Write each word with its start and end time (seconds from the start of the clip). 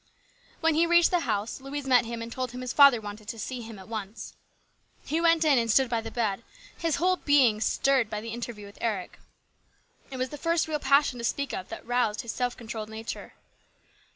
When 0.61 0.73
he 0.73 0.87
reached 0.87 1.11
the 1.11 1.19
house 1.29 1.61
Louise 1.61 1.85
met 1.85 2.05
him 2.05 2.23
and 2.23 2.31
told 2.31 2.53
him 2.53 2.61
his 2.61 2.73
father 2.73 2.99
wanted 2.99 3.27
to 3.27 3.37
see 3.37 3.61
him 3.61 3.77
at 3.77 3.87
once. 3.87 4.33
He 5.05 5.21
went 5.21 5.45
in 5.45 5.59
and 5.59 5.69
stood 5.69 5.91
by 5.91 6.01
the 6.01 6.09
bed, 6.09 6.41
his 6.75 6.95
whole 6.95 7.17
being 7.17 7.61
stirred 7.61 8.09
by 8.09 8.19
the 8.19 8.33
interview 8.33 8.65
with 8.65 8.79
Eric. 8.81 9.19
It 10.09 10.17
was 10.17 10.29
the 10.29 10.39
first 10.39 10.67
real 10.67 10.79
passion 10.79 11.19
to 11.19 11.23
speak 11.23 11.53
of 11.53 11.69
that 11.69 11.81
had 11.81 11.87
roused 11.87 12.21
his 12.21 12.31
self 12.31 12.57
controlled 12.57 12.89
nature. 12.89 13.33